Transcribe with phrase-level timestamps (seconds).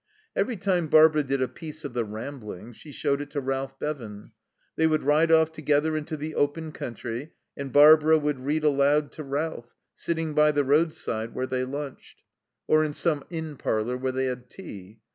[0.35, 4.31] Every time Barbara did a piece of the Ramblings she showed it to Ralph Bevan.
[4.75, 9.23] They would ride off together into the open country, and Barbara would read aloud to
[9.23, 12.23] Ralph, sitting by the roadside where they lunched,
[12.65, 15.01] or in some inn parlour where they had tea.